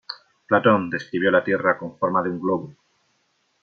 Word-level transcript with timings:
Platón 0.47 0.89
describió 0.89 1.29
a 1.29 1.33
la 1.33 1.43
Tierra 1.43 1.77
con 1.77 1.95
forma 1.99 2.23
de 2.23 2.31
un 2.31 2.39
globo. 2.41 2.73